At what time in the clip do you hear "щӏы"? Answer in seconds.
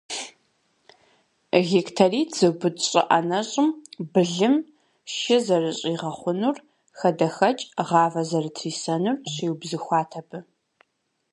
2.89-3.01